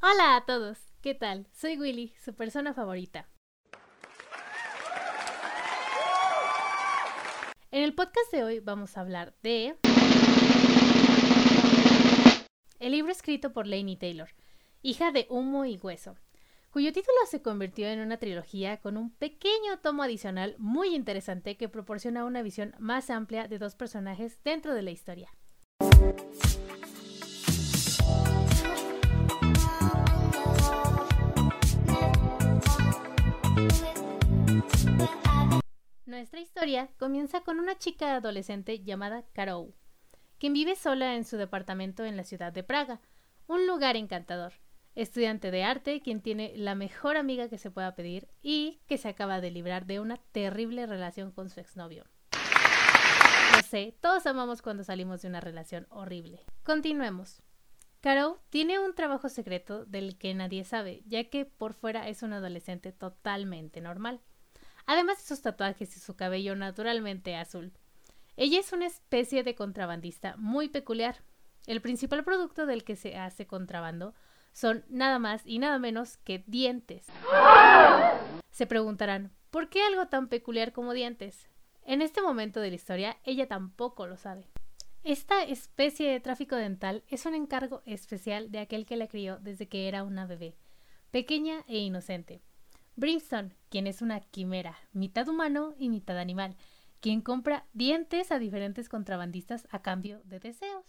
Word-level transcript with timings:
Hola 0.00 0.36
a 0.36 0.44
todos, 0.46 0.78
¿qué 1.00 1.14
tal? 1.14 1.46
Soy 1.52 1.78
Willy, 1.78 2.14
su 2.24 2.34
persona 2.34 2.74
favorita. 2.74 3.28
En 7.70 7.82
el 7.82 7.94
podcast 7.94 8.32
de 8.32 8.44
hoy 8.44 8.60
vamos 8.60 8.96
a 8.96 9.02
hablar 9.02 9.34
de 9.42 9.76
el 12.80 12.92
libro 12.92 13.12
escrito 13.12 13.52
por 13.52 13.66
Lainey 13.66 13.96
Taylor, 13.96 14.30
hija 14.82 15.12
de 15.12 15.26
Humo 15.28 15.64
y 15.64 15.76
Hueso, 15.76 16.16
cuyo 16.70 16.92
título 16.92 17.18
se 17.28 17.42
convirtió 17.42 17.88
en 17.88 18.00
una 18.00 18.16
trilogía 18.16 18.78
con 18.78 18.96
un 18.96 19.10
pequeño 19.10 19.78
tomo 19.82 20.02
adicional 20.02 20.54
muy 20.58 20.94
interesante 20.94 21.56
que 21.56 21.68
proporciona 21.68 22.24
una 22.24 22.42
visión 22.42 22.74
más 22.78 23.10
amplia 23.10 23.48
de 23.48 23.58
dos 23.58 23.74
personajes 23.74 24.42
dentro 24.44 24.74
de 24.74 24.82
la 24.82 24.90
historia. 24.90 25.30
Nuestra 36.06 36.40
historia 36.40 36.88
comienza 36.98 37.42
con 37.42 37.60
una 37.60 37.78
chica 37.78 38.14
adolescente 38.14 38.82
llamada 38.82 39.24
Karou, 39.32 39.74
quien 40.38 40.52
vive 40.52 40.74
sola 40.74 41.14
en 41.14 41.24
su 41.24 41.36
departamento 41.36 42.04
en 42.04 42.16
la 42.16 42.24
ciudad 42.24 42.52
de 42.52 42.62
Praga, 42.62 43.00
un 43.46 43.66
lugar 43.66 43.96
encantador. 43.96 44.54
Estudiante 44.94 45.50
de 45.50 45.62
arte, 45.62 46.00
quien 46.00 46.20
tiene 46.20 46.52
la 46.56 46.74
mejor 46.74 47.16
amiga 47.16 47.48
que 47.48 47.58
se 47.58 47.70
pueda 47.70 47.94
pedir 47.94 48.28
y 48.42 48.80
que 48.86 48.98
se 48.98 49.08
acaba 49.08 49.40
de 49.40 49.50
librar 49.50 49.86
de 49.86 50.00
una 50.00 50.16
terrible 50.32 50.86
relación 50.86 51.30
con 51.30 51.50
su 51.50 51.60
exnovio. 51.60 52.04
No 53.52 53.62
sé, 53.62 53.96
todos 54.00 54.26
amamos 54.26 54.60
cuando 54.60 54.84
salimos 54.84 55.22
de 55.22 55.28
una 55.28 55.40
relación 55.40 55.86
horrible. 55.90 56.44
Continuemos. 56.64 57.42
Caro 58.00 58.38
tiene 58.50 58.78
un 58.78 58.94
trabajo 58.94 59.28
secreto 59.28 59.84
del 59.84 60.18
que 60.18 60.32
nadie 60.34 60.64
sabe, 60.64 61.02
ya 61.06 61.24
que 61.24 61.44
por 61.44 61.74
fuera 61.74 62.08
es 62.08 62.22
un 62.22 62.32
adolescente 62.32 62.92
totalmente 62.92 63.80
normal 63.80 64.20
además 64.88 65.18
de 65.18 65.24
sus 65.24 65.42
tatuajes 65.42 65.96
y 65.96 66.00
su 66.00 66.16
cabello 66.16 66.56
naturalmente 66.56 67.36
azul. 67.36 67.72
Ella 68.36 68.58
es 68.58 68.72
una 68.72 68.86
especie 68.86 69.44
de 69.44 69.54
contrabandista 69.54 70.34
muy 70.38 70.68
peculiar. 70.70 71.16
El 71.66 71.82
principal 71.82 72.24
producto 72.24 72.64
del 72.64 72.84
que 72.84 72.96
se 72.96 73.16
hace 73.16 73.46
contrabando 73.46 74.14
son 74.52 74.84
nada 74.88 75.18
más 75.18 75.42
y 75.44 75.58
nada 75.58 75.78
menos 75.78 76.16
que 76.16 76.42
dientes. 76.46 77.06
Se 78.50 78.66
preguntarán, 78.66 79.30
¿por 79.50 79.68
qué 79.68 79.82
algo 79.82 80.06
tan 80.06 80.28
peculiar 80.28 80.72
como 80.72 80.94
dientes? 80.94 81.50
En 81.82 82.00
este 82.00 82.22
momento 82.22 82.60
de 82.60 82.70
la 82.70 82.76
historia, 82.76 83.18
ella 83.24 83.46
tampoco 83.46 84.06
lo 84.06 84.16
sabe. 84.16 84.48
Esta 85.04 85.42
especie 85.42 86.10
de 86.10 86.20
tráfico 86.20 86.56
dental 86.56 87.04
es 87.08 87.24
un 87.24 87.34
encargo 87.34 87.82
especial 87.86 88.50
de 88.50 88.58
aquel 88.58 88.84
que 88.84 88.96
la 88.96 89.06
crió 89.06 89.38
desde 89.38 89.68
que 89.68 89.88
era 89.88 90.02
una 90.02 90.26
bebé, 90.26 90.56
pequeña 91.10 91.64
e 91.66 91.78
inocente. 91.78 92.42
Brimstone, 92.96 93.54
quien 93.70 93.86
es 93.86 94.02
una 94.02 94.20
quimera, 94.20 94.76
mitad 94.92 95.28
humano 95.28 95.74
y 95.78 95.88
mitad 95.88 96.18
animal, 96.18 96.56
quien 97.00 97.20
compra 97.20 97.64
dientes 97.72 98.32
a 98.32 98.38
diferentes 98.38 98.88
contrabandistas 98.88 99.68
a 99.70 99.82
cambio 99.82 100.20
de 100.24 100.40
deseos. 100.40 100.84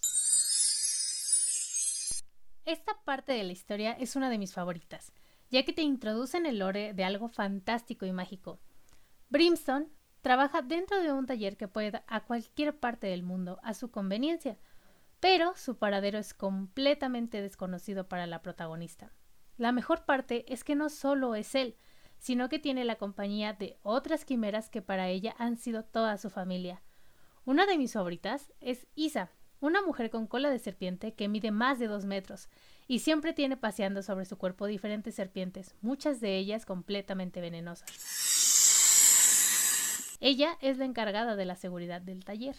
Esta 2.66 3.00
parte 3.06 3.34
de 3.34 3.44
la 3.44 3.52
historia 3.52 3.94
es 3.94 4.16
una 4.16 4.30
de 4.30 4.38
mis 4.38 4.54
favoritas, 4.54 5.14
ya 5.50 5.64
que 5.64 5.74
te 5.74 5.82
introduce 5.82 6.38
en 6.38 6.46
el 6.46 6.60
lore 6.60 6.94
de 6.94 7.04
algo 7.04 7.28
fantástico 7.28 8.06
y 8.06 8.12
mágico. 8.12 8.60
Brimstone 9.30 9.88
trabaja 10.22 10.62
dentro 10.62 11.02
de 11.02 11.12
un 11.12 11.26
taller 11.26 11.58
que 11.58 11.68
puede 11.68 11.88
ir 11.88 12.02
a 12.08 12.22
cualquier 12.22 12.78
parte 12.78 13.08
del 13.08 13.24
mundo 13.24 13.60
a 13.64 13.74
su 13.74 13.92
conveniencia, 13.92 14.58
pero 15.20 15.54
su 15.56 15.78
paradero 15.78 16.18
es 16.18 16.34
completamente 16.34 17.42
desconocido 17.42 18.08
para 18.08 18.28
la 18.28 18.42
protagonista. 18.42 19.12
La 19.58 19.72
mejor 19.72 20.06
parte 20.06 20.46
es 20.52 20.64
que 20.64 20.76
no 20.76 20.90
solo 20.90 21.36
es 21.36 21.56
él, 21.56 21.76
sino 22.18 22.50
que 22.50 22.60
tiene 22.60 22.86
la 22.86 22.96
compañía 22.96 23.54
de 23.54 23.78
otras 23.82 24.26
quimeras 24.26 24.70
que 24.70 24.82
para 24.82 25.10
ella 25.10 25.36
han 25.38 25.58
sido 25.58 25.84
toda 25.84 26.18
su 26.18 26.30
familia. 26.30 26.82
Una 27.46 27.66
de 27.66 27.78
mis 27.78 27.94
favoritas 27.94 28.54
es 28.60 28.88
Isa, 28.96 29.32
una 29.62 29.82
mujer 29.82 30.10
con 30.10 30.28
cola 30.28 30.50
de 30.50 30.60
serpiente 30.60 31.14
que 31.14 31.28
mide 31.28 31.52
más 31.52 31.80
de 31.80 31.88
dos 31.88 32.06
metros 32.06 32.48
y 32.88 33.00
siempre 33.00 33.34
tiene 33.34 33.58
paseando 33.58 34.02
sobre 34.02 34.26
su 34.26 34.38
cuerpo 34.38 34.68
diferentes 34.68 35.16
serpientes, 35.16 35.76
muchas 35.82 36.22
de 36.22 36.38
ellas 36.38 36.66
completamente 36.66 37.42
venenosas. 37.42 38.39
Ella 40.20 40.58
es 40.62 40.78
la 40.78 40.86
encargada 40.86 41.36
de 41.36 41.46
la 41.46 41.56
seguridad 41.56 42.02
del 42.02 42.26
taller. 42.26 42.56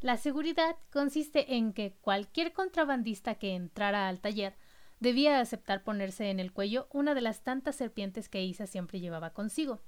La 0.00 0.16
seguridad 0.16 0.76
consiste 0.92 1.56
en 1.56 1.72
que 1.72 1.92
cualquier 2.00 2.52
contrabandista 2.52 3.34
que 3.34 3.54
entrara 3.54 4.08
al 4.08 4.20
taller 4.20 4.56
debía 5.00 5.40
aceptar 5.40 5.82
ponerse 5.82 6.30
en 6.30 6.40
el 6.40 6.52
cuello 6.52 6.86
una 6.92 7.14
de 7.14 7.20
las 7.20 7.42
tantas 7.42 7.76
serpientes 7.76 8.28
que 8.28 8.42
Isa 8.42 8.66
siempre 8.66 9.00
llevaba 9.00 9.30
consigo. 9.30 9.80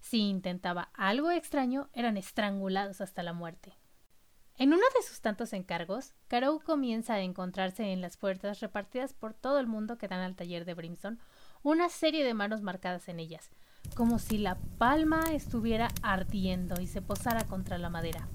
Si 0.00 0.18
intentaba 0.18 0.90
algo 0.94 1.30
extraño, 1.30 1.88
eran 1.92 2.16
estrangulados 2.16 3.00
hasta 3.00 3.22
la 3.22 3.32
muerte. 3.32 3.78
En 4.56 4.72
uno 4.72 4.84
de 4.94 5.02
sus 5.02 5.20
tantos 5.20 5.52
encargos, 5.52 6.14
Karou 6.28 6.60
comienza 6.60 7.14
a 7.14 7.20
encontrarse 7.22 7.92
en 7.92 8.00
las 8.00 8.16
puertas 8.16 8.60
repartidas 8.60 9.12
por 9.12 9.34
todo 9.34 9.58
el 9.58 9.66
mundo 9.66 9.98
que 9.98 10.08
dan 10.08 10.20
al 10.20 10.36
taller 10.36 10.64
de 10.64 10.74
Brimstone 10.74 11.18
una 11.62 11.88
serie 11.88 12.24
de 12.24 12.34
manos 12.34 12.62
marcadas 12.62 13.08
en 13.08 13.18
ellas, 13.18 13.50
como 13.94 14.18
si 14.18 14.38
la 14.38 14.58
palma 14.78 15.32
estuviera 15.32 15.88
ardiendo 16.02 16.80
y 16.80 16.86
se 16.86 17.02
posara 17.02 17.44
contra 17.44 17.78
la 17.78 17.90
madera. 17.90 18.28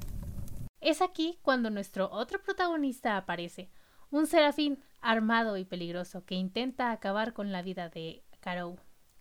Es 0.79 1.01
aquí 1.01 1.37
cuando 1.41 1.69
nuestro 1.69 2.09
otro 2.11 2.41
protagonista 2.41 3.17
aparece, 3.17 3.69
un 4.09 4.25
serafín 4.25 4.81
armado 5.01 5.57
y 5.57 5.65
peligroso 5.65 6.25
que 6.25 6.35
intenta 6.35 6.91
acabar 6.91 7.33
con 7.33 7.51
la 7.51 7.61
vida 7.61 7.89
de 7.89 8.23
Karou. 8.39 8.77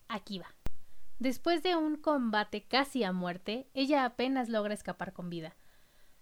Aquí 0.09 0.39
va. 0.39 0.55
Después 1.19 1.63
de 1.63 1.75
un 1.75 1.97
combate 1.97 2.65
casi 2.67 3.03
a 3.03 3.13
muerte, 3.13 3.69
ella 3.75 4.05
apenas 4.05 4.49
logra 4.49 4.73
escapar 4.73 5.13
con 5.13 5.31
vida. 5.31 5.57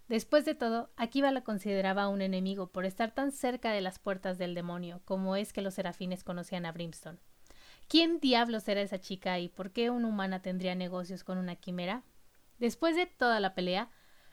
Después 0.09 0.45
de 0.45 0.55
todo, 0.55 0.91
Akiva 0.97 1.31
la 1.33 1.43
consideraba 1.43 2.09
un 2.09 2.23
enemigo 2.23 2.69
por 2.69 2.87
estar 2.87 3.13
tan 3.13 3.33
cerca 3.33 3.73
de 3.73 3.81
las 3.81 3.99
puertas 3.99 4.39
del 4.39 4.55
demonio, 4.55 5.03
como 5.05 5.37
es 5.37 5.53
que 5.53 5.63
los 5.63 5.75
serafines 5.75 6.25
conocían 6.25 6.65
a 6.65 6.73
Brimstone. 6.73 7.19
¿Quién 7.89 8.19
diablos 8.19 8.67
era 8.67 8.81
esa 8.81 9.01
chica 9.01 9.39
y 9.39 9.49
por 9.49 9.71
qué 9.71 9.91
una 9.91 10.09
humana 10.09 10.43
tendría 10.43 10.75
negocios 10.75 11.23
con 11.23 11.39
una 11.39 11.55
quimera? 11.55 12.03
Después 12.59 12.97
de 12.97 13.07
toda 13.07 13.39
la 13.39 13.55
pelea, 13.55 13.91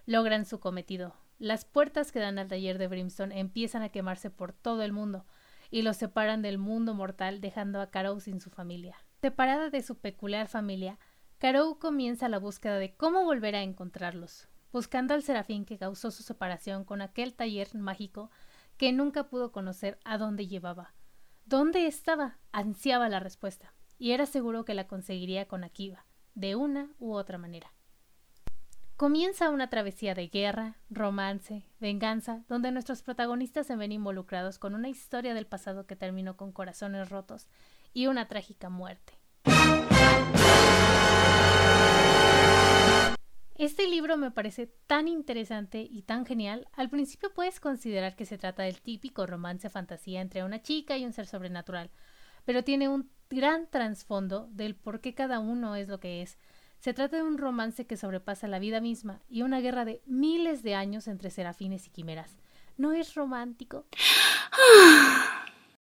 logran 0.08 0.46
su 0.46 0.60
cometido, 0.60 1.16
las 1.38 1.64
puertas 1.64 2.12
que 2.12 2.20
dan 2.20 2.40
al 2.40 2.48
taller 2.48 2.80
de 2.80 2.88
Brimstone 2.88 3.40
empiezan 3.40 3.84
a 3.84 3.90
quemarse 3.90 4.32
por 4.32 4.54
todo 4.54 4.82
el 4.82 4.92
mundo 4.92 5.26
y 5.70 5.84
los 5.84 5.98
separan 5.98 6.42
del 6.42 6.58
mundo 6.58 6.96
mortal 6.96 7.42
dejando 7.42 7.80
a 7.80 7.92
Karou 7.92 8.20
sin 8.20 8.40
su 8.40 8.50
familia. 8.50 8.96
Separada 9.22 9.70
de 9.70 9.84
su 9.84 10.00
peculiar 10.00 10.48
familia, 10.48 10.98
Karou 11.38 11.78
comienza 11.78 12.30
la 12.30 12.40
búsqueda 12.40 12.80
de 12.80 12.96
cómo 12.96 13.24
volver 13.24 13.56
a 13.56 13.62
encontrarlos, 13.62 14.48
buscando 14.72 15.14
al 15.14 15.22
serafín 15.22 15.66
que 15.66 15.78
causó 15.78 16.10
su 16.10 16.24
separación 16.24 16.86
con 16.86 17.02
aquel 17.02 17.36
taller 17.36 17.76
mágico 17.76 18.32
que 18.78 18.92
nunca 18.94 19.30
pudo 19.30 19.52
conocer 19.52 20.00
a 20.06 20.18
dónde 20.18 20.48
llevaba. 20.48 20.96
¿Dónde 21.46 21.88
estaba? 21.88 22.38
Ansiaba 22.54 23.10
la 23.10 23.20
respuesta, 23.20 23.74
y 23.98 24.12
era 24.12 24.26
seguro 24.26 24.64
que 24.64 24.74
la 24.74 24.88
conseguiría 24.88 25.48
con 25.48 25.64
Akiva, 25.64 26.06
de 26.36 26.56
una 26.56 26.90
u 27.00 27.14
otra 27.14 27.38
manera. 27.38 27.74
Comienza 28.96 29.50
una 29.50 29.70
travesía 29.70 30.14
de 30.16 30.28
guerra, 30.28 30.78
romance, 30.90 31.66
venganza, 31.82 32.46
donde 32.48 32.72
nuestros 32.72 33.02
protagonistas 33.02 33.68
se 33.68 33.76
ven 33.76 33.92
involucrados 33.92 34.58
con 34.58 34.74
una 34.74 34.88
historia 34.88 35.34
del 35.34 35.46
pasado 35.46 35.86
que 35.86 35.98
terminó 35.98 36.38
con 36.38 36.54
corazones 36.54 37.10
rotos 37.10 37.50
y 37.94 38.08
una 38.08 38.30
trágica 38.30 38.70
muerte. 38.70 39.14
Este 43.64 43.88
libro 43.88 44.18
me 44.18 44.30
parece 44.30 44.68
tan 44.88 45.08
interesante 45.08 45.88
y 45.90 46.02
tan 46.02 46.26
genial. 46.26 46.68
Al 46.74 46.90
principio 46.90 47.34
puedes 47.34 47.62
considerar 47.62 48.14
que 48.18 48.26
se 48.26 48.38
trata 48.38 48.64
del 48.64 48.82
típico 48.82 49.26
romance 49.26 49.70
fantasía 49.70 50.20
entre 50.20 50.44
una 50.44 50.62
chica 50.62 50.98
y 50.98 51.06
un 51.06 51.14
ser 51.14 51.28
sobrenatural, 51.28 51.90
pero 52.44 52.66
tiene 52.66 52.90
un 52.90 53.10
gran 53.30 53.70
trasfondo 53.70 54.50
del 54.52 54.76
por 54.76 55.00
qué 55.00 55.14
cada 55.14 55.40
uno 55.40 55.78
es 55.78 55.88
lo 55.88 56.02
que 56.02 56.22
es, 56.22 56.38
se 56.82 56.94
trata 56.94 57.16
de 57.16 57.24
un 57.24 57.38
romance 57.38 57.88
que 57.88 57.96
sobrepasa 57.96 58.50
la 58.50 58.60
vida 58.60 58.82
misma 58.82 59.22
y 59.30 59.44
una 59.44 59.62
guerra 59.62 59.86
de 59.86 60.02
miles 60.08 60.62
de 60.62 60.76
años 60.76 61.08
entre 61.08 61.30
serafines 61.30 61.88
y 61.88 61.90
quimeras. 61.90 62.36
¿No 62.76 62.92
es 62.92 63.16
romántico? 63.16 63.86